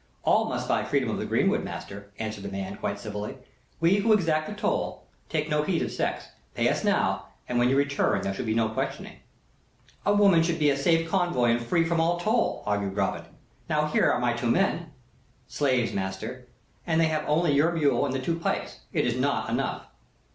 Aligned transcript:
"All 0.23 0.45
must 0.49 0.67
buy 0.67 0.83
freedom 0.83 1.11
of 1.11 1.19
the 1.19 1.27
greenwood, 1.27 1.63
master," 1.63 2.11
answered 2.17 2.41
the 2.43 2.49
man, 2.49 2.75
quite 2.77 2.97
civilly. 2.99 3.37
"We, 3.79 3.97
who 3.97 4.13
exact 4.13 4.47
the 4.47 4.55
toll, 4.55 5.05
take 5.29 5.47
no 5.47 5.61
heed 5.61 5.83
of 5.83 5.91
sex. 5.91 6.29
Pay 6.55 6.69
us 6.69 6.83
now, 6.83 7.27
and 7.47 7.59
when 7.59 7.69
you 7.69 7.77
return 7.77 8.19
there 8.23 8.33
shall 8.33 8.43
be 8.47 8.55
no 8.55 8.69
questioning." 8.69 9.17
"A 10.03 10.11
woman 10.15 10.41
should 10.41 10.57
be 10.57 10.71
a 10.71 10.75
safe 10.75 11.07
convoy 11.07 11.51
and 11.51 11.61
free 11.61 11.85
from 11.85 12.01
all 12.01 12.19
toll," 12.19 12.63
argued 12.65 12.95
Robin. 12.97 13.25
"Now 13.69 13.85
here 13.85 14.11
are 14.11 14.19
my 14.19 14.33
two 14.33 14.49
men." 14.49 14.91
"Slaves, 15.47 15.93
master; 15.93 16.47
and 16.87 16.99
they 16.99 17.05
have 17.05 17.29
only 17.29 17.53
your 17.53 17.71
mule 17.71 18.03
and 18.03 18.15
the 18.15 18.17
two 18.17 18.39
pikes. 18.39 18.79
It 18.91 19.05
is 19.05 19.15
not 19.15 19.51
enough." 19.51 19.85